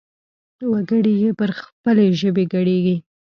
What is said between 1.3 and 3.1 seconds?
پر خپلې ژبې ګړيږي.